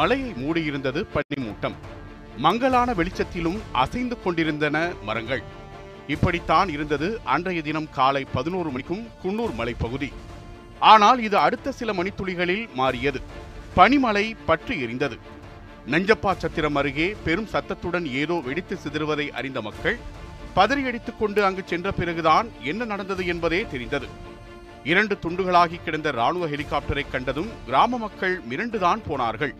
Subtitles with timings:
[0.00, 1.74] மலையை மூடியிருந்தது பனிமூட்டம்.
[2.44, 4.76] மங்கலான வெளிச்சத்திலும் அசைந்து கொண்டிருந்தன
[5.08, 5.42] மரங்கள்.
[6.14, 10.08] இப்படித்தான் இருந்தது அன்றைய தினம் காலை பதினோரு மணிக்கும் குன்னூர் மலைப்பகுதி.
[10.92, 13.20] ஆனால் இது அடுத்த சில மணித்துளிகளில் மாறியது.
[13.76, 15.16] பனிமலை பற்றி எரிந்தது.
[15.92, 19.98] நஞ்சப்பா சத்திரம் அருகே பெரும் சத்தத்துடன் ஏதோ வெடித்து சிதறுவதை அறிந்த மக்கள்
[20.56, 24.08] பதறியடித்துக் கொண்டு அங்கு சென்ற பிறகுதான் என்ன நடந்தது என்பதே தெரிந்தது.
[24.92, 29.54] இரண்டு துண்டுகளாகி கிடந்த ராணுவ ஹெலிகாப்டரை கண்டதும் கிராம மக்கள் மிரண்டுதான் போனார்கள்.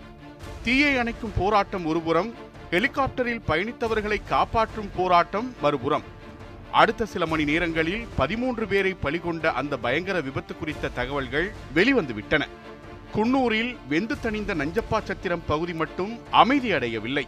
[0.64, 2.34] தீயை அணைக்கும் போராட்டம் ஒருபுறம்
[2.70, 6.02] ஹெலிகாப்டரில் பயணித்தவர்களை காப்பாற்றும் போராட்டம் மறுபுறம்.
[6.72, 12.42] அடுத்த சில மணி நேரங்களில் பதிமூன்று பேரை பலிகொண்ட அந்த பயங்கர விபத்து குறித்த தகவல்கள் வெளிவந்துவிட்டன.
[13.14, 17.26] குன்னூரில் வெந்து தணிந்த நஞ்சப்பா சத்திரம் பகுதி மட்டும் அமைதியடையவில்லை.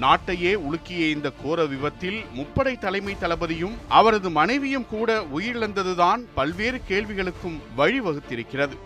[0.00, 8.76] நாட்டையே உலுக்கிய இந்த கோர விபத்தில் முப்படை தலைமை தளபதியும் அவரது மனைவியும் கூட உயிரிழந்ததுதான் பல்வேறு கேள்விகளுக்கும் வழிவகுத்திருக்கிறது.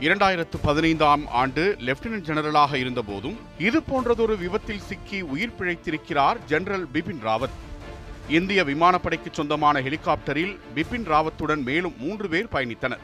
[0.00, 7.54] இரண்டாயிரத்து பதினைந்தாம் ஆண்டு லெப்டினன்ட் ஜெனரலாக இருந்தபோதும் இது போன்றதொரு விபத்தில் சிக்கி உயிர் பிழைத்திருக்கிறார் ஜெனரல் பிபின் ராவத்.
[8.28, 13.02] இந்திய விமானப்படைக்கு சொந்தமான ஹெலிகாப்டரில் பிபின் ராவத்துடன் மேலும் மூன்று பேர் பயணித்தனர்.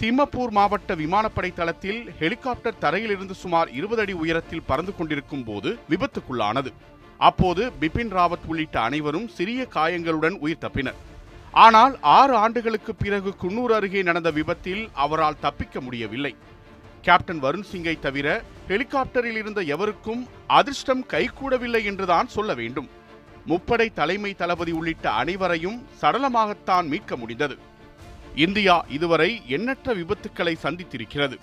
[0.00, 6.72] திம்மப்பூர் மாவட்ட விமானப்படை தளத்தில் ஹெலிகாப்டர் தரையிலிருந்து சுமார் இருபது அடி உயரத்தில் பறந்து கொண்டிருக்கும் போது விபத்துக்குள்ளானது.
[7.18, 10.98] அப்போது பிபின் ராவத் உள்ளிட்ட அனைவரும் சிறிய காயங்களுடன் உயிர் தப்பினர்.
[11.64, 16.32] ஆனால் ஆறு ஆண்டுகளுக்கு பிறகு குன்னூர் அருகே நடந்த விபத்தில் அவரால் தப்பிக்க முடியவில்லை.
[17.06, 18.26] கேப்டன் வருண் சிங்கை தவிர
[18.68, 20.22] ஹெலிகாப்டரில் இருந்த எவருக்கும்
[20.58, 22.88] அதிர்ஷ்டம் கைகூடவில்லை என்றுதான் சொல்ல வேண்டும்.
[23.46, 27.56] முப்படை தலைமை தளபதி உள்ளிட்ட அனைவரையும் சடலமாகத்தான் மீட்க முடிந்தது.
[28.46, 31.38] இந்தியா இதுவரை எண்ணற்ற விபத்துக்களை சந்தித்திருக்கிறது.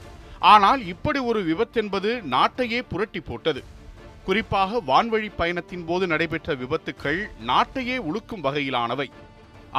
[0.53, 3.63] ஆனால் இப்படி ஒரு விபத்தென்பது நாட்டையே புரட்டி போட்டது.
[4.25, 9.07] குறிப்பாக வான்வழி பயணத்தின் போது நடைபெற்ற விபத்துக்கள் நாட்டையே உழுக்கும் வகையிலானவை.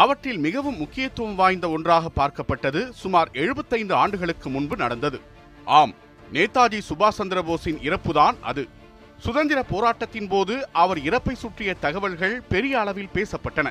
[0.03, 5.19] அவற்றில் மிகவும் முக்கியத்துவம் வாய்ந்த ஒன்றாக பார்க்கப்பட்டது சுமார் 75 ஆண்டுகளுக்கு முன்பு நடந்தது.
[5.79, 5.95] ஆம்
[6.33, 8.65] நேதாஜி சுபாஷ் சந்திரபோஸின் இறப்புதான் அது.
[9.19, 13.69] சுதந்திர போராட்டத்தின் போது அவர் இறப்பை சுற்றிய தகவல்கள் பெரிய அளவில் பேசப்பட்டன.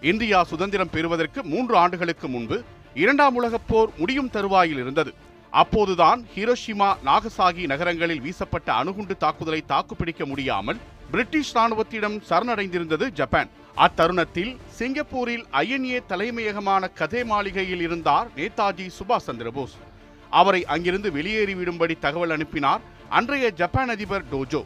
[0.00, 2.58] இந்தியா சுதந்திரம் பெறுவதற்கு மூன்று ஆண்டுகளுக்கு முன்பு
[2.94, 5.12] இரண்டாம் உலகப் போர் முடியும் தருவாயில் இருந்தது.
[5.50, 13.50] அப்போதுதான் ஹிரோஷிமா நாகசாகி நகரங்களில் வீசப்பட்ட அணுகுண்டு தாக்குதலை தாக்குப்பிடிக்க முடியாமல் பிரிட்டிஷ் ராணுவத்திடம் சரணடைந்திருந்தது ஜப்பான்.
[13.84, 19.74] அத்தருணத்தில் சிங்கப்பூரில் ஐஎன்ஏ தலைமையகமான கதே மாளிகையில் இருந்தார் நேதாஜி சுபாஷ் சந்திரபோஸ்
[20.30, 24.62] அவரை அங்கிருந்து வெளியேறிவிடும்படி தகவல் அனுப்பினார் அன்றைய ஜப்பான் அதிபர் டோஜோ.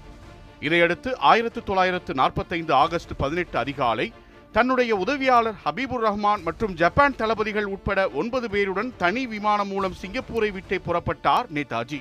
[0.60, 4.06] இதையடுத்து ஆயிரத்து தொள்ளாயிரத்து நாற்பத்தைந்து ஆகஸ்ட் பதினெட்டு அதிகாலை
[4.53, 10.81] தன்னுடைய உதவியாளர் ஹபீபுர் ரஹ்மான் மற்றும் ஜப்பான் தளபதிகள் உட்பட ஒன்பது பேருடன் தனி விமானம் மூலம் சிங்கப்பூரை விட்டே
[10.87, 12.00] புறப்பட்டார் நேதாஜி.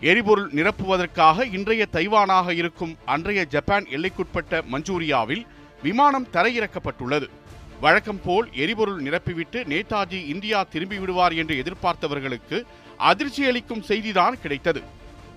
[0.00, 5.42] எரிபொருள் நிரப்புவதற்காக இன்றைய தைவானாக இருக்கும் அன்றைய ஜப்பான் எல்லைக்குட்பட்ட மஞ்சூரியாவில்
[5.82, 7.26] விமானம் தரையிறக்கப்பட்டுள்ளது.
[7.80, 12.56] வழக்கம் போல் எரிபொருள் நிரப்பிவிட்டு நேதாஜி இந்தியா திரும்பி விடுவார் என்று எதிர்பார்த்தவர்களுக்கு
[12.96, 14.82] அதிர்ச்சி அளிக்கும் செய்திதான் கிடைத்தது.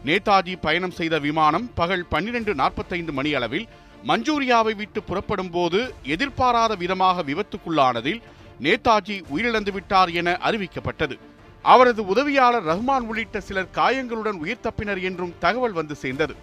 [0.06, 3.68] நேதாஜி பயணம் செய்த விமானம் பகல் பன்னிரண்டு நாற்பத்தைந்து மணி அளவில்
[4.08, 8.22] மஞ்சூரியாவை விட்டு புறப்படும் போது எதிர்பாராத விதமாக விபத்துக்குள்ளானதில்
[8.62, 11.16] நேதாஜி உயிரிழந்து விட்டார் என அறிவிக்கப்பட்டது.
[11.62, 16.36] அவரது உதவியாளர் ரஹ்மான் உள்ளிட்ட சிலர் காயங்களுடன் உயிர் தப்பினர் என்றும் தகவல் வந்து சேர்ந்தது.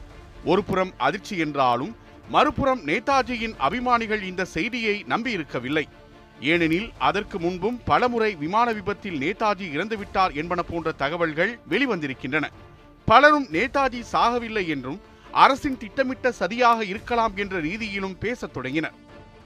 [0.44, 1.92] ஒருபுறம் அதிர்ச்சி என்றாலும்
[2.32, 5.82] மறுபுறம் நேதாஜியின் அபிமானிகள் இந்த செய்தியை நம்பியிருக்கவில்லை.
[6.40, 12.46] ஏனெனில் அதற்கு முன்பும் பலமுறை விமான விபத்தில் நேதாஜி இறந்துவிட்டார் என்பன போன்ற தகவல்கள் வெளிவந்திருக்கின்றன.
[13.04, 15.00] பலரும் நேதாஜி சாகவில்லை என்றும்
[15.32, 18.94] அரசின் திட்டமிட்ட சதியாக இருக்கலாம் என்ற ரீதியிலும் பேசத் தொடங்கினர்.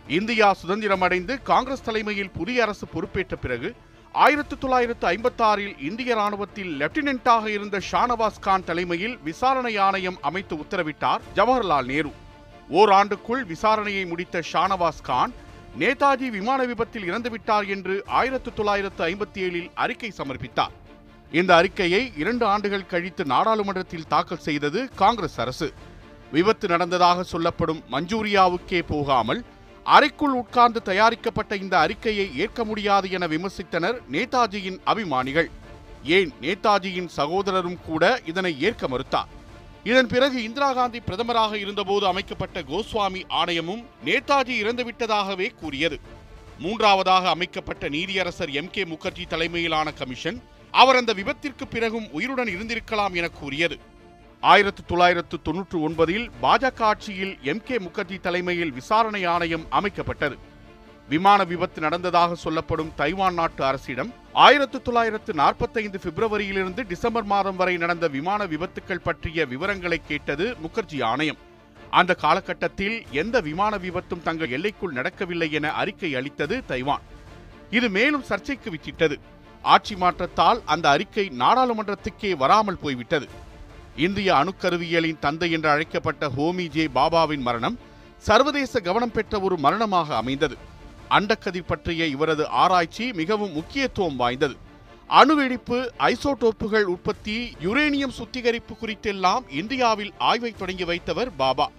[0.08, 3.74] இந்தியா சுதந்திரம் அடைந்து காங்கிரஸ் தலைமையில் புதிய அரசு பொறுப்பேற்ற பிறகு
[4.14, 11.90] ஆயிரத்து தொள்ளாயிரத்து ஐம்பத்தாறில் இந்திய ராணுவத்தில் லெப்டினென்ட்டாக இருந்த ஷானவாஸ் கான் தலைமையில் விசாரணை ஆணையம் அமைத்து உத்தரவிட்டார் ஜவஹர்லால்
[11.92, 12.12] நேரு.
[12.70, 15.32] ஓராண்டுக்குள் விசாரணையை முடித்த ஷானவாஸ் கான்
[15.78, 20.70] நேதாஜி விமான விபத்தில் இறந்துவிட்டார் என்று ஆயிரத்து தொள்ளாயிரத்து ஐம்பத்தி ஏழில் அறிக்கை சமர்ப்பித்தார்.
[21.32, 25.72] இந்த அறிக்கையை இரண்டு ஆண்டுகள் கழித்து நாடாளுமன்றத்தில் தாக்கல் செய்தது காங்கிரஸ் அரசு.
[26.32, 29.44] விபத்து நடந்ததாக சொல்லப்படும் மஞ்சூரியாவுக்கே போகாமல்
[29.84, 35.50] அறைக்குள் உட்கார்ந்து தயாரிக்கப்பட்ட இந்த அறிக்கையை ஏற்க முடியாது என விமர்சித்தனர் நேதாஜியின் அபிமானிகள்.
[36.02, 39.43] ஏன் நேதாஜியின் சகோதரரும் கூட இதனை ஏற்க மறுத்தார்?
[39.84, 46.00] இதன் பிறகு இந்திரா காந்தி பிரதமராக இருந்தபோது அமைக்கப்பட்ட கோஸ்வாமி ஆணையமும் நேதாஜி இறந்துவிட்டதாகவே கூறியது.
[46.58, 53.28] மூன்றாவதாக அமைக்கப்பட்ட நீதியரசர் எம் கே முகர்ஜி தலைமையிலான கமிஷன் அவர் அந்த விபத்திற்கு பிறகும் உயிருடன் இருந்திருக்கலாம் என
[53.28, 53.78] கூறியது.
[54.40, 60.38] ஆயிரத்து தொள்ளாயிரத்து தொன்னூற்று ஒன்பதில் பாஜக ஆட்சியில் எம் கே முகர்ஜி தலைமையில் விசாரணை ஆணையம் அமைக்கப்பட்டது.
[61.08, 64.10] விமான விபத்து நடந்ததாக சொல்லப்படும் தைவான் நாட்டு அரசிடம்
[64.44, 71.40] ஆயிரத்து தொள்ளாயிரத்து நாற்பத்தைந்து பிப்ரவரியிலிருந்து டிசம்பர் மாதம் வரை நடந்த விமான விபத்துக்கள் பற்றிய விவரங்களை கேட்டது முகர்ஜி ஆணையம்.
[71.90, 77.04] அந்த காலகட்டத்தில் எந்த விமான விபத்தும் தங்கள் எல்லைக்குள் நடக்கவில்லை என அறிக்கை அளித்தது தைவான்.
[77.70, 79.16] இது மேலும் சர்ச்சைக்கு வித்திட்டது.
[79.62, 83.26] ஆட்சி மாற்றத்தால் அந்த அறிக்கை நாடாளுமன்றத்துக்கே வராமல் போய்விட்டது.
[83.96, 87.76] இந்திய அணுக்கருவியலின் தந்தை என்று அழைக்கப்பட்ட ஹோமி ஜே பாபாவின் மரணம்
[88.28, 90.56] சர்வதேச கவனம் பெற்ற ஒரு மரணமாக அமைந்தது.
[91.10, 94.56] அண்டக்கதிர் பற்றிய இவரது ஆராய்ச்சி மிகவும் முக்கியத்துவம் வாய்ந்தது.
[95.08, 101.70] அணுவெடிப்பு ஐசோடோப்புகள் உற்பத்தி யுரேனியம் சுத்திகரிப்பு குறித்தெல்லாம் இந்தியாவில் ஆய்வை தொடங்கி வைத்தவர் பாபா.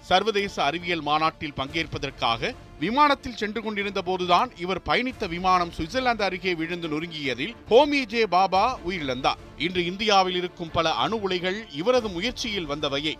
[0.00, 7.54] சர்வதேச அறிவியல் மாநாட்டில் பங்கேற்பதற்காக விமானத்தில் சென்று கொண்டிருந்த போதுதான் இவர் பயணித்த விமானம் சுவிட்சர்லாந்து அருகே விழுந்து நொறுங்கியதில்
[7.70, 9.36] ஹோமி ஜே பாபா உயிரிழந்தார்.
[9.58, 13.14] இன்று இந்தியாவில் இருக்கும் பல அணு உலைகள் இவரது முயற்சியில் வந்தவையே.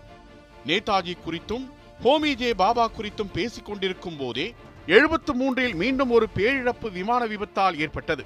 [0.65, 1.69] நேதாஜி குறித்தும்
[2.03, 4.55] ஹோமி ஜே பாபா குறித்தும் பேசிக் கொண்டிருக்கும் போதே
[4.87, 8.25] எழுபத்து மூன்றில் மீண்டும் ஒரு பேரிழப்பு விமான விபத்தால் ஏற்பட்டது.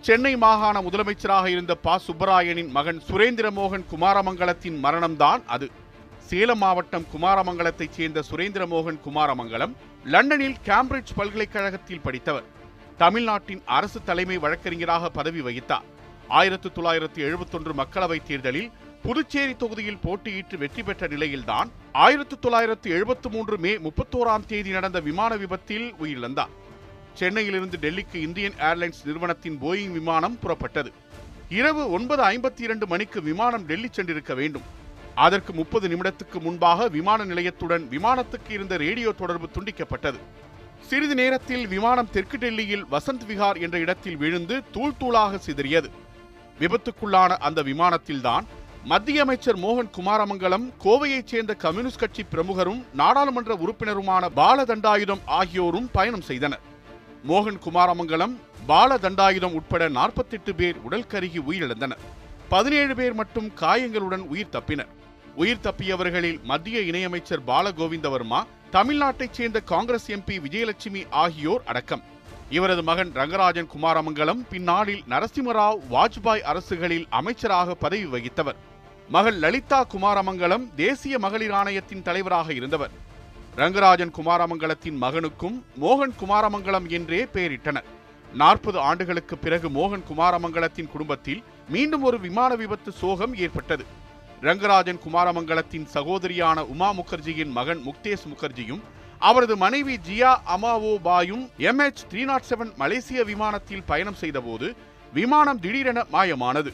[0.00, 2.00] சென்னை மாகாண முதலமைச்சராக இருந்த ப.
[2.06, 5.70] சுப்பராயனின் மகன் சுரேந்திரமோகன் குமாரமங்கலத்தின் மரணம்தான் அது.
[6.18, 9.72] சேலம் மாவட்டம் குமாரமங்கலத்தைச் சேர்ந்த சுரேந்திரமோகன் குமாரமங்கலம்
[10.04, 12.44] லண்டனில் கேம்பிரிட்ஜ் பல்கலைக்கழகத்தில் படித்தவர்.
[12.96, 15.90] தமிழ்நாட்டின் அரசு தலைமை வழக்கறிஞராக பதவி வகித்தார்.
[16.28, 18.70] ஆயிரத்து தொள்ளாயிரத்து எழுபத்தொன்று மக்களவைத் தேர்தலில்
[19.04, 25.36] புதுச்சேரி தொகுதியில் போட்டியிட்டு வெற்றி பெற்ற நிலையில்தான் ஆயிரத்தி தொள்ளாயிரத்து எழுபத்தி மூன்று மே முப்பத்தோராம் தேதி நடந்த விமான
[25.36, 26.52] விபத்தில் உயிரிழந்தார்.
[27.14, 30.92] சென்னையிலிருந்து டெல்லிக்கு இந்தியன் ஏர்லைன்ஸ் நிறுவனத்தின் போயிங் விமானம் புறப்பட்டது.
[31.48, 34.68] இரவு ஒன்பது ஐம்பத்தி இரண்டு மணிக்கு விமானம் டெல்லி சென்றிருக்க வேண்டும்.
[35.14, 40.20] அதற்கு முப்பது நிமிடத்துக்கு முன்பாக விமான நிலையத்துடன் விமானத்துக்கு இருந்த ரேடியோ தொடர்பு துண்டிக்கப்பட்டது.
[40.86, 45.90] சிறிது நேரத்தில் விமானம் தெற்கு டெல்லியில் வசந்த் விஹார் என்ற இடத்தில் விழுந்து தூள் தூளாக சிதறியது.
[46.60, 48.44] விபத்துக்குள்ளான அந்த விமானத்தில்தான்
[48.84, 56.60] மத்திய அமைச்சர் மோகன் குமாரமங்கலம் கோவையைச் சேர்ந்த கம்யூனிஸ்ட் கட்சி பிரமுகரும் நாடாளுமன்ற உறுப்பினருமான பாலதண்டாயுதம் ஆகியோரும் பயணம் செய்தனர்.
[57.28, 58.34] மோகன் குமாரமங்கலம்
[58.68, 62.02] பாலதண்டாயுதம் உட்பட நாற்பத்தெட்டு பேர் உடல் கருகி உயிரிழந்தனர்.
[62.48, 64.90] பதினேழு பேர் மட்டும் காயங்களுடன் உயிர் தப்பினர்.
[65.34, 68.42] உயிர் தப்பியவர்களில் மத்திய இணையமைச்சர் பாலகோவிந்தவர்மா
[68.72, 72.02] தமிழ்நாட்டைச் சேர்ந்த காங்கிரஸ் எம்பி விஜயலட்சுமி ஆகியோர் அடக்கம்.
[72.50, 78.56] இவரது மகன் ரங்கராஜன் குமாரமங்கலம் பின்னாளில் நரசிம்மராவ் வாஜ்பாய் அரசுகளில் அமைச்சராக பதவி வகித்தவர்.
[79.14, 82.92] மகள் லலிதா குமாரமங்கலம் தேசிய மகளிர் ஆணையத்தின் தலைவராக இருந்தவர்.
[83.56, 87.88] ரங்கராஜன் குமாரமங்கலத்தின் மகனுக்கும் மோகன் குமாரமங்கலம் என்றே பெயரிட்டனர்.
[88.32, 93.84] நாற்பது ஆண்டுகளுக்கு பிறகு மோகன் குமாரமங்கலத்தின் குடும்பத்தில் மீண்டும் ஒரு விமான விபத்து சோகம் ஏற்பட்டது.
[94.42, 98.82] ரங்கராஜன் குமாரமங்கலத்தின் சகோதரியான உமா முகர்ஜியின் மகன் முக்தேஷ் முகர்ஜியும்
[99.30, 104.68] அவரது மனைவி ஜியா அமாவோ பாயும் எம்ஹெச் த்ரீ நாட் செவன் மலேசிய விமானத்தில் பயணம் செய்தபோது
[105.12, 106.72] விமானம் திடீரென மாயமானது.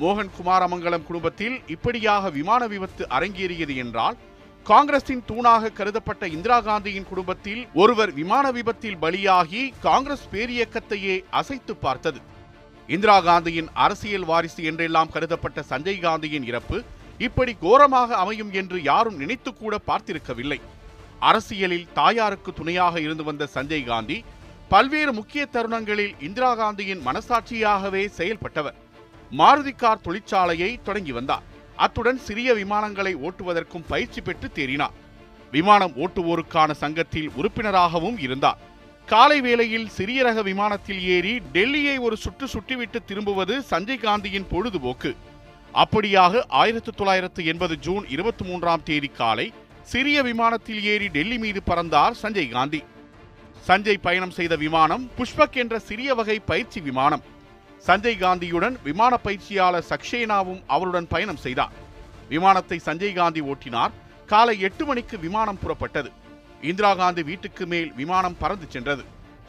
[0.00, 4.16] மோகன் குமாரமங்கலம் குடும்பத்தில் இப்படியாக விமான விபத்து அரங்கேறியது என்றால்
[4.66, 12.20] காங்கிரசின் தூணாக கருதப்பட்ட இந்திரா காந்தியின் குடும்பத்தில் ஒருவர் விமான விபத்தில் பலியாகி காங்கிரஸ் பேரியக்கத்தையே அசைத்து பார்த்தது.
[12.88, 16.78] இந்திரா காந்தியின் அரசியல் வாரிசு என்றெல்லாம் கருதப்பட்ட சஞ்சய் காந்தியின் இறப்பு
[17.26, 20.60] இப்படி கோரமாக அமையும் என்று யாரும் நினைத்து கூட பார்த்திருக்கவில்லை.
[21.30, 24.18] அரசியலில் தாயாருக்கு துணையாக இருந்து வந்த சஞ்சய் காந்தி
[24.68, 28.76] பல்வேறு முக்கிய தருணங்களில் இந்திரா காந்தியின் மனசாட்சியாகவே செயல்பட்டவர்.
[29.32, 31.42] மாருதி கார் தொழிற்சாலையை தொடங்கி வந்தார்.
[31.76, 34.90] அத்துடன் சிறிய விமானங்களை ஓட்டுவதற்கும் பயிற்சி பெற்று தேறினார்.
[35.50, 38.58] விமானம் ஓட்டுவோருக்கான சங்கத்தில் உறுப்பினராகவும் இருந்தார்.
[39.06, 45.16] காலை வேளையில் சிறிய ரக விமானத்தில் ஏறி டெல்லியை ஒரு சுற்று சுற்றிவிட்டு திரும்புவது சஞ்சய் காந்தியின் பொழுதுபோக்கு.
[45.74, 49.52] அப்படியாக ஆயிரத்தி தொள்ளாயிரத்து எண்பது ஜூன் இருபத்தி மூன்றாம் தேதி காலை
[49.82, 52.82] சிறிய விமானத்தில் ஏறி டெல்லி மீது பறந்தார் சஞ்சய் காந்தி.
[53.66, 57.36] சஞ்சய் பயணம் செய்த விமானம் புஷ்பக் என்ற சிறிய வகை பயிற்சி விமானம்.
[57.86, 61.74] சஞ்சய் காந்தியுடன் விமான பயிற்சியாளர் சக்சேனாவும் அவருடன் பயணம் செய்தார்.
[62.32, 63.92] விமானத்தை சஞ்சய் காந்தி ஓட்டினார்.
[64.32, 66.10] காலை எட்டு மணிக்கு விமானம் புறப்பட்டது.
[66.70, 69.04] இந்திரா காந்தி வீட்டுக்கு மேல் விமானம் பறந்து சென்றது.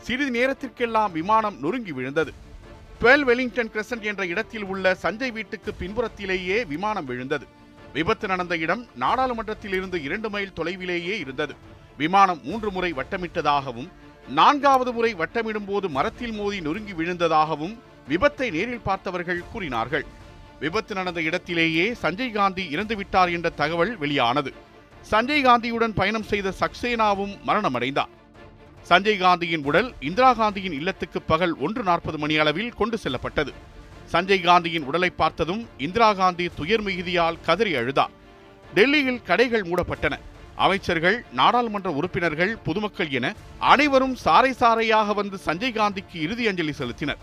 [0.06, 2.32] சிறிது நேரத்திற்கெல்லாம் விமானம் நொறுங்கி விழுந்தது.
[3.02, 7.46] டுவெல் வெலிங்டன் கிரசன்ட் என்ற இடத்தில் உள்ள சஞ்சய் வீட்டுக்கு பின்புறத்திலேயே விமானம் விழுந்தது.
[7.94, 11.54] விபத்து நடந்த இடம் நாடாளுமன்றத்தில் இருந்து இரண்டு மைல் தொலைவிலேயே இருந்தது.
[11.98, 13.90] விமானம் மூன்று முறை வட்டமிட்டதாகவும்
[14.40, 17.76] நான்காவது முறை வட்டமிடும் போது மரத்தில் மோதி நொறுங்கி விழுந்ததாகவும்
[18.10, 20.06] விபத்தை நேரில் பார்த்தவர்கள் கூறினார்கள்.
[20.64, 24.52] விபத்து நடந்த இடத்திலேயே சஞ்சய் காந்தி இறந்துவிட்டார் என்ற தகவல் வெளியானது.
[25.12, 28.14] சஞ்சய் காந்தியுடன் பயணம் செய்த சக்சேனாவும் மரணமடைந்தார்
[28.90, 33.52] சஞ்சய் காந்தியின் உடல் இந்திரா காந்தியின் இல்லத்துக்கு பகல் ஒன்று நாற்பது மணி அளவில் கொண்டு செல்லப்பட்டது.
[34.14, 38.14] சஞ்சய் காந்தியின் உடலை பார்த்ததும் இந்திரா காந்தி துயர் மிகுதியால் கதறி அழுதார்.
[38.78, 40.16] டெல்லியில் கடைகள் மூடப்பட்டன.
[40.66, 43.28] அமைச்சர்கள் நாடாளுமன்ற உறுப்பினர்கள் பொதுமக்கள் என
[43.74, 47.22] அனைவரும் சாறை சாரையாக வந்து சஞ்சய் காந்திக்கு இறுதி அஞ்சலி செலுத்தினர்.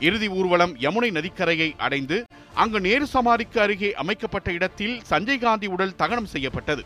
[0.00, 2.16] இறுதி ஊர்வலம் யமுனை நதிக்கரையை அடைந்து
[2.62, 6.84] அங்கு நேரு சமாதிக்கு அருகே அமைக்கப்பட்ட இடத்தில் சஞ்சய் காந்தி உடல் தகனம் செய்யப்பட்டது.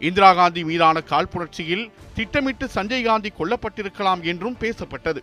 [0.00, 1.84] இந்திரா காந்தி மீதான காழ்ப்புணர்ச்சியில்
[2.16, 5.22] திட்டமிட்டு சஞ்சய் காந்தி கொல்லப்பட்டிருக்கலாம் என்றும் பேசப்பட்டது.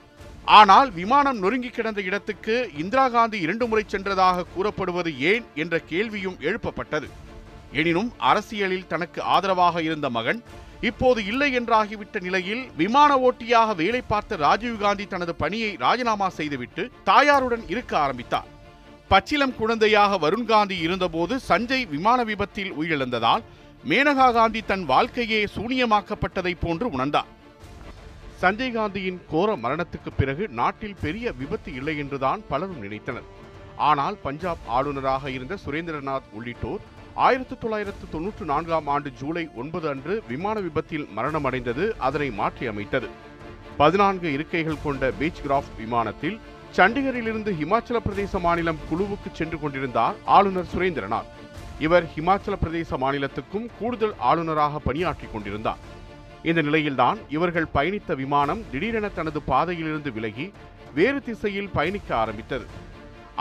[0.59, 7.09] ஆனால் விமானம் நொறுங்கி கிடந்த இடத்துக்கு இந்திரா காந்தி இரண்டு முறை சென்றதாக கூறப்படுவது ஏன் என்ற கேள்வியும் எழுப்பப்பட்டது.
[7.71, 10.41] எனினும் அரசியலில் தனக்கு ஆதரவாக இருந்த மகன்
[10.89, 17.93] இப்போது இல்லை என்றாகிவிட்ட நிலையில் விமான ஓட்டியாக வேலை பார்த்த ராஜீவ்காந்தி தனது பணியை ராஜினாமா செய்துவிட்டு தாயாருடன் இருக்க
[17.97, 18.47] ஆரம்பித்தார்.
[19.11, 23.43] பச்சிலம் குழந்தையாக வருண் காந்தி இருந்தபோது சஞ்சய் விமான விபத்தில் உயிரிழந்ததால்
[23.89, 27.29] மேனகா காந்தி தன் வாழ்க்கையே சூனியமாக்கப்பட்டதைப் போன்று உணர்ந்தார்.
[28.41, 33.27] சஞ்சய் காந்தியின் கோர மரணத்துக்கு பிறகு நாட்டில் பெரிய விபத்து இல்லை என்றுதான் பலரும் நினைத்தனர்.
[33.89, 36.81] ஆனால் பஞ்சாப் ஆளுநராக இருந்த சுரேந்திரநாத் உள்ளிட்டோர்
[37.15, 43.07] ஆயிரத்தி தொள்ளாயிரத்து தொன்னூற்று நான்காம் ஆண்டு ஜூலை ஒன்பது அன்று விமான விபத்தில் மரணமடைந்தது அதனை மாற்றியமைத்தது.
[43.77, 46.39] பதினான்கு இருக்கைகள் கொண்ட பீச் கிராஃப்ட் விமானத்தில்
[46.75, 51.31] சண்டிகரிலிருந்து இமாச்சல பிரதேச மாநிலம் குழுவுக்கு சென்று கொண்டிருந்தார் ஆளுநர் சுரேந்திரநாத்.
[51.79, 55.77] இவர் இமாச்சல பிரதேச மாநிலத்துக்கும் கூடுதல் ஆளுநராக பணியாற்றிக் கொண்டிருந்தார்.
[56.43, 60.51] இந்த நிலையில்தான் இவர்கள் பயணித்த விமானம் திடீரென தனது பாதையிலிருந்து விலகி
[60.93, 62.65] வேறு திசையில் பயணிக்க ஆரம்பித்தது.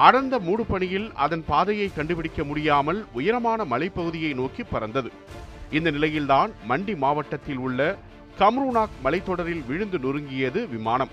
[0.05, 5.11] அடர்ந்த மூடுபனியில் அதன் பாதையை கண்டுபிடிக்க முடியாமல் உயரமான மலைப்பகுதியை நோக்கி பறந்தது.
[5.71, 7.99] இந்த நிலையில்தான் மண்டி மாவட்டத்தில் உள்ள
[8.39, 11.13] கம்ரூனாக் மலைத்தொடரில் விழுந்து நொறுங்கியது விமானம்.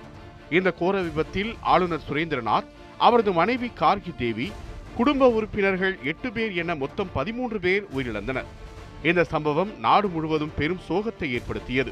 [0.49, 4.51] இந்த கோர விபத்தில் ஆளுநர் சுரேந்திரநாத் அவரது மனைவி கார்கி தேவி
[4.95, 8.47] குடும்ப உறுப்பினர்கள் எட்டு பேர் என மொத்தம் பதிமூன்று பேர் உயிரிழந்தனர்.
[9.03, 11.91] இந்த சம்பவம் நாடு முழுவதும் பெரும் சோகத்தை ஏற்படுத்தியது.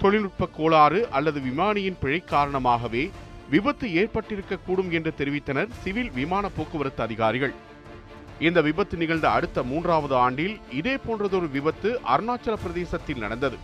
[0.00, 3.10] தொழில்நுட்ப கோளாறு அல்லது விமானியின் பிழை காரணமாகவே
[3.52, 7.54] விபத்து ஏற்பட்டிருக்கக்கூடும் என்று தெரிவித்தனர் சிவில் விமான போக்குவரத்து அதிகாரிகள்.
[8.46, 13.58] இந்த விபத்து நிகழ்ந்த அடுத்த மூன்றாவது ஆண்டில் இதே போன்றதொரு விபத்து அருணாச்சல பிரதேசத்தில் நடந்தது.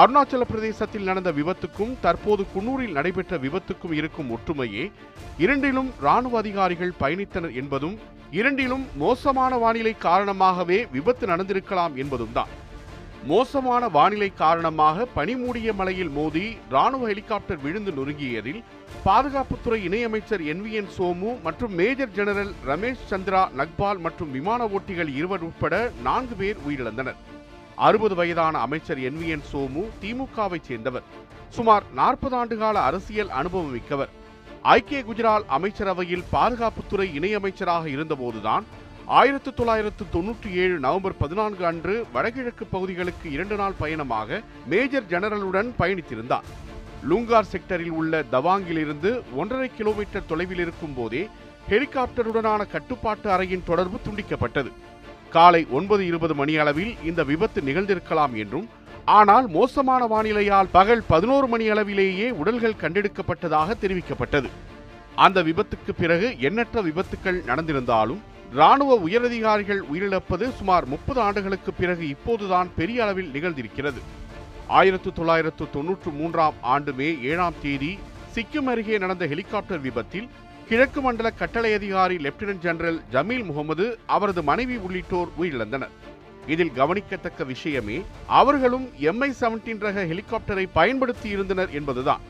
[0.00, 4.84] அருணாச்சல பிரதேசத்தில் நடந்த விபத்துக்கும் தற்போது குன்னூரில் நடைபெற்ற விபத்துக்கும் இருக்கும் ஒற்றுமையே
[5.44, 7.96] இரண்டிலும் ராணுவ அதிகாரிகள் பயணித்தனர் என்பதும்
[8.40, 12.52] இரண்டிலும் மோசமான வானிலை காரணமாகவே விபத்து நடந்திருக்கலாம் என்பதும் தான்
[13.30, 18.62] மோசமான வானிலை காரணமாக பனிமூடிய மலையில் மோதி ராணுவ ஹெலிகாப்டர் விழுந்து நொறுங்கியதில்
[19.04, 25.12] பாதுகாப்புத்துறை இணையமைச்சர் என் வி என் சோமு மற்றும் மேஜர் ஜெனரல் ரமேஷ் சந்திரா நக்பால் மற்றும் விமான ஓட்டிகள்
[25.18, 27.20] இருவர் உட்பட நான்கு பேர் உயிரிழந்தனர்.
[27.76, 31.06] அறுபது வயதான அமைச்சர் என் வி என் சோமு திமுகவை சேர்ந்தவர்.
[31.48, 34.12] சுமார் நாற்பது ஆண்டுகால அரசியல் அனுபவம் மிக்கவர்.
[34.62, 38.66] ஐக்கிய குஜரால் அமைச்சரவையில் பாதுகாப்புத்துறை இணையமைச்சராக இருந்தபோதுதான்
[39.18, 44.38] ஆயிரத்து தொள்ளாயிரத்து தொன்னூற்றி ஏழு நவம்பர் பதினான்கு அன்று வடகிழக்கு பகுதிகளுக்கு இரண்டு நாள் பயணமாக
[44.72, 46.46] மேஜர் ஜெனரலுடன் பயணித்திருந்தார்.
[47.10, 51.22] லூங்கார் செக்டரில் உள்ள தவாங்கிலிருந்து ஒன்றரை கிலோமீட்டர் தொலைவில் இருக்கும் போதே
[51.70, 54.72] ஹெலிகாப்டருடனான கட்டுப்பாட்டு அறையின் தொடர்பு துண்டிக்கப்பட்டது.
[55.36, 58.66] காலை ஒன்பது இருபது மணி அளவில் இந்த விபத்து நிகழ்ந்திருக்கலாம் என்றும்
[59.18, 64.50] ஆனால் மோசமான வானிலையால் பகல் பதினோரு மணி அளவிலேயே உடல்கள் கண்டெடுக்கப்பட்டதாக தெரிவிக்கப்பட்டது.
[65.24, 68.20] அந்த விபத்துக்கு பிறகு எண்ணற்ற விபத்துக்கள் நடந்திருந்தாலும்
[68.58, 74.00] ராணுவ உயரதிகாரிகள் உயிரிழப்பது சுமார் முப்பது ஆண்டுகளுக்கு பிறகு இப்போதுதான் பெரிய அளவில் நிகழ்ந்திருக்கிறது.
[74.78, 77.98] ஆயிரத்து தொள்ளாயிரத்து தொன்னூற்று மூன்றாம் ஆண்டு மே ஏழாம் தேதி
[78.34, 80.28] சிக்கிம் அருகே நடந்த ஹெலிகாப்டர் விபத்தில்
[80.68, 85.94] கிழக்கு மண்டல கட்டளை அதிகாரி லெப்டினன்ட் ஜெனரல் ஜமீல் முகமது அவரது மனைவி உள்ளிட்டோர் உயிரிழந்தனர்.
[86.46, 87.98] இதில் கவனிக்கத்தக்க விஷயமே
[88.40, 92.22] அவர்களும் எம்ஐ செவன்டீன் ரக ஹெலிகாப்டரை பயன்படுத்தி இருந்தனர் என்பதுதான்.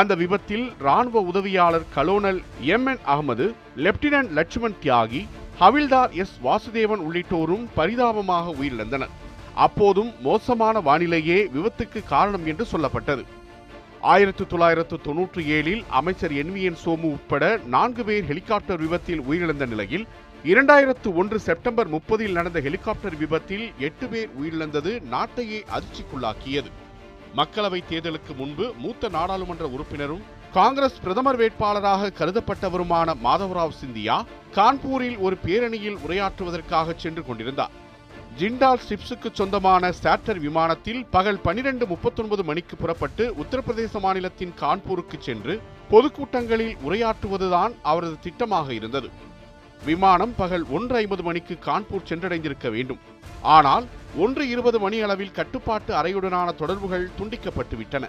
[0.00, 2.40] அந்த விபத்தில் ராணுவ உதவியாளர் colonel
[2.74, 5.22] M N Ahmed lieutenant Lakshman Tyagi
[5.60, 6.38] havildar S.
[6.44, 9.08] Vasudevan உள்ளிட்டோரும் பரிதாபமாக உயிரிழந்தனர்.
[9.54, 13.24] அப்போதும் மோசமான வானிலையே விபத்துக்கு காரணம் என்று சொல்லப்பட்டது.
[14.00, 16.54] ஆயிரத்து தொள்ளாயிரத்து தொன்னூற்றி ஏழில் அமைச்சர் என்.
[16.54, 16.62] வி.
[16.62, 16.76] என்.
[16.84, 20.06] சோமு உட்பட நான்கு பேர் ஹெலிகாப்டர் விபத்தில் உயிரிழந்த நிலையில்
[20.44, 26.70] இரண்டாயிரத்து ஒன்று செப்டம்பர் முப்பதில் நடந்த ஹெலிகாப்டர் விபத்தில் எட்டு பேர் உயிரிழந்தது நாட்டையே அதிர்ச்சிக்குள்ளாக்கியது.
[27.36, 34.16] மக்களவைத் தேர்தலுக்கு முன்பு மூத்த நாடாளுமன்ற உறுப்பினரும் காங்கிரஸ் பிரதமர் வேட்பாளராக கருதப்பட்டவருமான மாதவராவ் சிந்தியா
[34.56, 37.72] கான்பூரில் ஒரு பேரணியில் உரையாற்றுவதற்காக சென்று கொண்டிருந்தார்.
[38.38, 45.54] ஜிண்டால் ஸ்டிப்ஸுக்கு சொந்தமான சாட்டர் விமானத்தில் பகல் பனிரெண்டு முப்பத்தொன்பது மணிக்கு புறப்பட்டு உத்தரப்பிரதேச மாநிலத்தின் கான்பூருக்கு சென்று
[45.92, 49.10] பொதுக்கூட்டங்களில் உரையாற்றுவதுதான் அவரது திட்டமாக இருந்தது.
[49.84, 53.00] விமானம் பகல் ஒன்று ஐம்பது மணிக்கு கான்பூர் சென்றடைந்திருக்க வேண்டும்.
[53.56, 58.04] ஆனால் ஒன்று இருபது மணி அளவில் கட்டுப்பாட்டு அறையுடனான தொடர்புகள் துண்டிக்கப்பட்டு விட்டன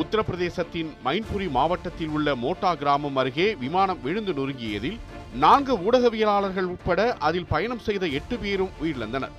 [0.00, 4.98] உத்தரப்பிரதேசத்தின் மைன்புரி மாவட்டத்தில் உள்ள மோட்டா கிராமம் அருகே விமானம் விழுந்து நொறுங்கியதில்
[5.34, 9.34] நான்கு ஊடகவியலாளர்கள் உட்பட அதில் பயணம் செய்த எட்டு பேரும் உயிரிழந்தனர்.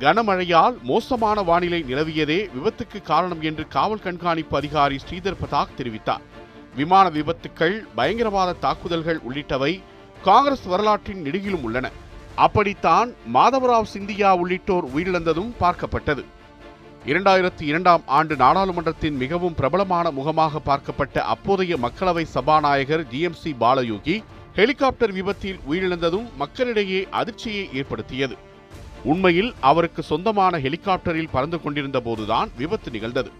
[0.00, 6.24] கனமழையால் மோசமான வானிலை நிலவியதே விபத்துக்கு காரணம் என்று காவல் கண்காணிப்பு அதிகாரி ஸ்ரீதர் பதாக் தெரிவித்தார்.
[6.76, 9.72] விமான விபத்துக்கள் பயங்கரவாத தாக்குதல்கள் உள்ளிட்டவை
[10.22, 11.90] காங்கிரஸ் வரலாற்றின் நெடுகிலும் உள்ளன.
[12.34, 16.24] அப்படித்தான் மாதவராவ் சிந்தியா உள்ளிட்டோர் உயிரிழந்ததும் பார்க்கப்பட்டது.
[17.06, 24.22] இரண்டாயிரத்தி இரண்டாம் ஆண்டு நாடாளுமன்றத்தின் மிகவும் பிரபலமான முகமாக பார்க்கப்பட்ட அப்போதைய மக்களவை சபாநாயகர் ஜிஎம்சி பாலயோகி
[24.54, 28.36] ஹெலிகாப்டர் விபத்தில் உயிரிழந்ததும் மக்களிடையே அதிர்ச்சியை ஏற்படுத்தியது.
[29.04, 33.32] உண்மையில் அவருக்கு சொந்தமான ஹெலிகாப்டரில் பறந்து கொண்டிருந்த போதுதான் விபத்து நிகழ்ந்தது.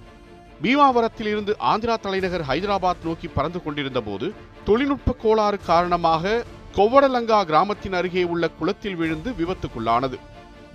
[0.62, 4.32] பீமாவரத்திலிருந்து ஆந்திரா தலைநகர் ஹைதராபாத் நோக்கி பறந்து கொண்டிருந்த போது
[4.64, 6.44] தொழில்நுட்ப கோளாறு காரணமாக
[6.76, 10.18] கொவ்வடலங்கா கிராமத்தின் அருகே உள்ள குளத்தில் விழுந்து விபத்துக்குள்ளானது.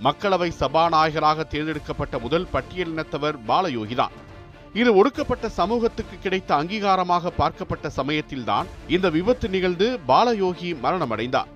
[0.04, 4.14] மக்களவை சபாநாயகராக தேர்ந்தெடுக்கப்பட்ட முதல் பட்டியலினத்தவர் பாலயோகிதான்.
[4.72, 11.48] இது ஒடுக்கப்பட்ட சமூகத்துக்கு கிடைத்த அங்கீகாரமாக பார்க்கப்பட்ட சமயத்தில்தான் இந்த விபத்து நிகழ்ந்து பாலயோகி மரணமடைந்தார்.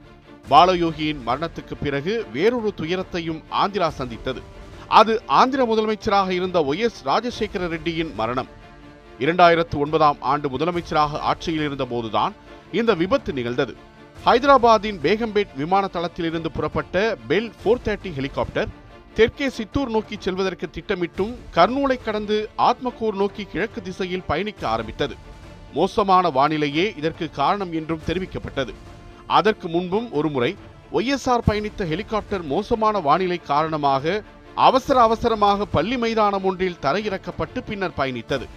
[0.51, 4.43] பாலயோகியின் மரணத்துக்கு பிறகு வேறொரு துயரத்தையும் ஆந்திரா சந்தித்தது.
[4.89, 8.49] அது ஆந்திர முதலமைச்சராக இருந்த ஒய் எஸ் ராஜசேகர ரெட்டியின் மரணம்.
[9.19, 12.35] இரண்டாயிரத்து ஒன்பதாம் ஆண்டு முதலமைச்சராக ஆட்சியில் இருந்த போதுதான்
[12.73, 13.77] இந்த விபத்து நிகழ்ந்தது.
[14.25, 16.95] ஹைதராபாத்தின் பேகம்பேட் விமான தளத்திலிருந்து புறப்பட்ட
[17.29, 18.73] பெல் ஃபோர் தேர்ட்டி ஹெலிகாப்டர்
[19.19, 22.37] தெற்கே சித்தூர் நோக்கி செல்வதற்கு திட்டமிட்டும் கர்னூலை கடந்து
[22.67, 25.15] ஆத்மகூர் நோக்கி கிழக்கு திசையில் பயணிக்க ஆரம்பித்தது.
[25.77, 28.75] மோசமான வானிலையே இதற்கு காரணம் என்றும் தெரிவிக்கப்பட்டது.
[29.39, 30.51] அதற்கு முன்பும் ஒருமுறை
[30.99, 34.23] ஒய்எஸ்ஆர் பயணித்த ஹெலிகாப்டர் மோசமான வானிலை காரணமாக
[34.69, 38.49] அவசர அவசரமாக பள்ளி மைதானம் ஒன்றில் தரையிறக்கப்பட்டு பின்னர் பயணித்தது.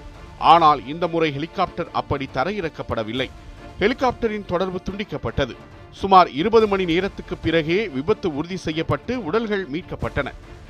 [0.54, 3.30] ஆனால் இந்த முறை ஹெலிகாப்டர் அப்படி தரையிறக்கப்படவில்லை.
[3.80, 5.56] ஹெலிகாப்டரின் தொடர்பு துண்டிக்கப்பட்டது.
[5.92, 10.30] சுமார் இருபது மணி நேரத்துக்கு பிறகே விபத்து உறுதி செய்யப்பட்டு உடல்கள் மீட்கப்பட்டன.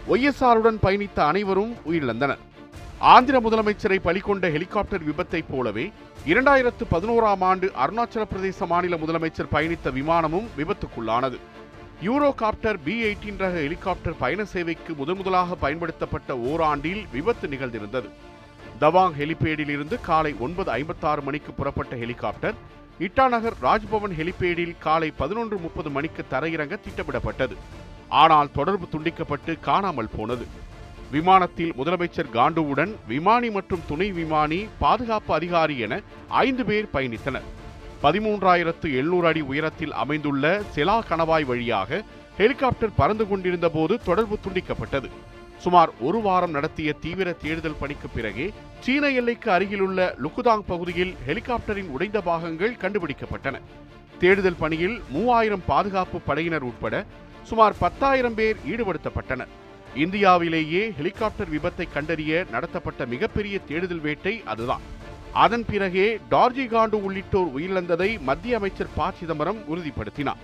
[0.10, 2.42] ஒய்எஸ்ஆருடன் பயணித்த அனைவரும் உயிரிழந்தனர்.
[3.00, 5.92] ஆந்திர முதலமைச்சரை பலிகொண்ட ஹெலிகாப்டர் விபத்தைப் போலவே
[6.26, 11.40] இரண்டாயிரத்து பதினோராம் ஆண்டு அருணாச்சல பிரதேச மாநில முதலமைச்சர் பயணித்த விமானமும் விபத்துக்குள்ளானது.
[12.04, 18.10] யூரோகாப்டர் பி எயிட்டீன் ரக ஹெலிகாப்டர் பயண சேவைக்கு முதன் முதலாக பயன்படுத்தப்பட்ட ஓராண்டில் விபத்து நிகழ்ந்திருந்தது.
[18.82, 22.54] தவாங் ஹெலிபேடில் இருந்து காலை ஒன்பது ஐம்பத்தாறு மணிக்கு புறப்பட்ட ஹெலிகாப்டர்
[23.00, 27.56] இட்டாநகர் ராஜ்பவன் ஹெலிபேடில் காலை பதினொன்று முப்பது மணிக்கு தரையிறங்க திட்டமிடப்பட்டது.
[28.10, 30.46] ஆனால் தொடர்பு துண்டிக்கப்பட்டு காணாமல் போனது.
[31.12, 37.48] விமானத்தில் முதலமைச்சர் காண்டுவுடன் விமானி மற்றும் துணை விமானி பாதுகாப்பு அதிகாரி என ஐந்து பேர் பயணித்தனர்.
[38.04, 42.04] பதிமூன்றாயிரத்து எழுநூறு அடி உயரத்தில் அமைந்துள்ள செலா கணவாய் வழியாக
[42.38, 45.10] ஹெலிகாப்டர் பறந்து கொண்டிருந்த போது தொடர்பு துண்டிக்கப்பட்டது.
[45.58, 48.54] சுமார் ஒரு வாரம் நடத்திய தீவிர தேடுதல் பணிக்கு பிறகே
[48.86, 53.56] சீன எல்லைக்கு அருகிலுள்ள லுக்குதாங் பகுதியில் ஹெலிகாப்டரின் உடைந்த பாகங்கள் கண்டுபிடிக்கப்பட்டன.
[54.20, 57.06] தேடுதல் பணியில் மூவாயிரம் பாதுகாப்பு படையினர் உட்பட
[57.44, 59.52] சுமார் பத்தாயிரம் பேர் ஈடுபடுத்தப்பட்டனர்.
[59.96, 64.84] இந்தியாவிலேயே ஹெலிகாப்டர் விபத்தை கண்டறிய நடத்தப்பட்ட மிகப்பெரிய தேடுதல் வேட்டை அதுதான்.
[65.34, 69.12] அதன் பிறகே டார்ஜி காண்டு உள்ளிட்டோர் உயிரிழந்ததை மத்திய அமைச்சர் ப.
[69.20, 70.42] சிதம்பரம் உறுதிப்படுத்தினார்.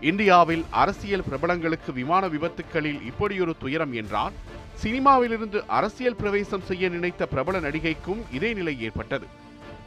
[0.00, 4.32] இந்தியாவில் அரசியல் பிரபலங்களுக்கு விமான விபத்துக்களில் இப்படியொரு துயரம் என்றால்
[4.82, 9.26] சினிமாவிலிருந்து அரசியல் பிரவேசம் செய்ய நினைத்த பிரபல நடிகைக்கும் இதே நிலை ஏற்பட்டது.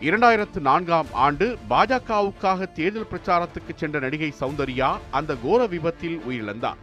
[0.01, 6.79] இரண்டாயிரத்து நான்காம் ஆண்டு பாஜகவுக்காக தேர்தல் பிரச்சாரத்துக்கு சென்ற நடிகை சௌந்தர்யா அந்த கோர விபத்தில் உயிரிழந்தார்.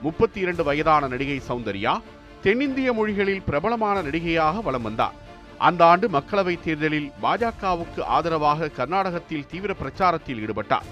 [0.00, 2.00] முப்பத்தி இரண்டு வயதான நடிகை சௌந்தர்யா
[2.42, 5.12] தென்னிந்திய மொழிகளில் பிரபலமான நடிகையாக வலம் வந்தார்.
[5.58, 10.88] அந்த ஆண்டு மக்களவைத் தேர்தலில் பாஜகவுக்கு ஆதரவாக கர்நாடகத்தில் தீவிர பிரச்சாரத்தில் ஈடுபட்டார்.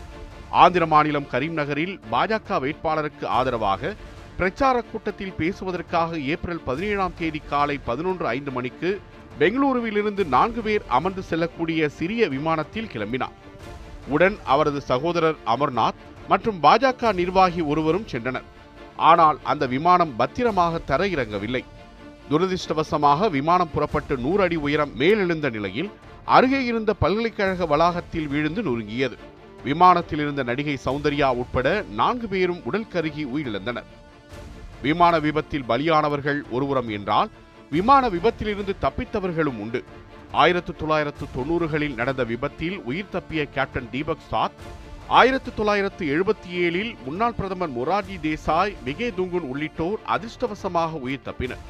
[0.51, 3.95] ஆந்திர மாநிலம் கரீம்நகரில் பாஜக வேட்பாளருக்கு ஆதரவாக
[4.37, 9.01] பிரச்சார கூட்டத்தில் பேசுவதற்காக ஏப்ரல் பதினேழாம் தேதி காலை பதினொன்று ஐந்து மணிக்கு
[9.41, 13.37] பெங்களூருவிலிருந்து நான்கு பேர் அமர்ந்து செல்லக்கூடிய சிறிய விமானத்தில் கிளம்பினார்.
[14.09, 18.49] உடன் அவரது சகோதரர் அமர்நாத் மற்றும் பாஜக நிர்வாகி ஒருவரும் சென்றனர்.
[18.97, 21.65] ஆனால் அந்த விமானம் பத்திரமாக தரையிறங்கவில்லை.
[22.31, 25.91] துரதிர்ஷ்டவசமாக விமானம் புறப்பட்டு நூறு அடி உயரம் மேலெழுந்த நிலையில்
[26.25, 29.17] அருகே இருந்த பல்கலைக்கழக வளாகத்தில் விழுந்து நொறுங்கியது.
[29.65, 33.89] விமானத்தில் இருந்த நடிகை சௌந்தர்யா உட்பட நான்கு பேரும் உடல் கருகி உயிரிழந்தனர்.
[34.83, 37.31] விமான விபத்தில் பலியானவர்கள் ஒருபுறம் என்றால்
[37.71, 39.85] விமான விபத்திலிருந்து தப்பித்தவர்களும் உண்டு.
[40.33, 44.59] ஆயிரத்து தொள்ளாயிரத்து தொண்ணூறுகளில் நடந்த விபத்தில் உயிர் தப்பிய கேப்டன் தீபக் சாத்
[45.09, 51.65] ஆயிரத்து தொள்ளாயிரத்து எழுபத்தி ஏழில் முன்னாள் பிரதமர் மொரார்ஜி தேசாய் விகே துங்குன் உள்ளிட்டோர் அதிர்ஷ்டவசமாக உயிர் தப்பினர்.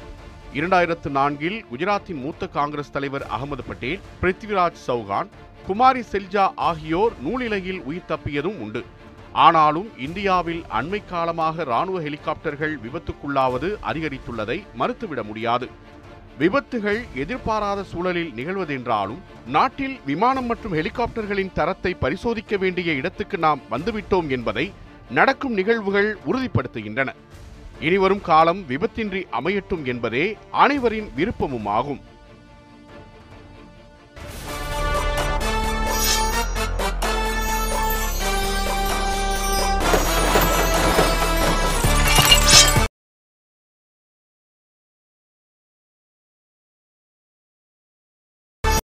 [0.53, 5.31] இரண்டாயிரத்து நான்கில் குஜராத்தின் மூத்த காங்கிரஸ் தலைவர் அகமது பட்டேல் பிருத்விராஜ் சௌகான்
[5.67, 8.83] குமாரி செல்ஜா ஆகியோர் நூலிலையில் உயிர் தப்பியதும் உண்டு.
[9.33, 15.67] ஆனாலும் இந்தியாவில் அண்மை காலமாக ராணுவ ஹெலிகாப்டர்கள் விபத்துக்குள்ளாவது அதிகரித்துள்ளதை மறுத்துவிட முடியாது.
[16.37, 24.71] விபத்துகள் எதிர்பாராத சூழலில் நிகழ்வதென்றாலும் நாட்டில் விமானம் மற்றும் ஹெலிகாப்டர்களின் தரத்தை பரிசோதிக்க வேண்டிய இடத்துக்கு நாம் வந்துவிட்டோம் என்பதை
[25.09, 27.09] நடக்கும் நிகழ்வுகள் உறுதிப்படுத்துகின்றன.
[27.79, 32.01] இனிவரும் காலம் விபத்தின்றி அமையட்டும் என்பதே அனைவரின் விருப்பமும் ஆகும்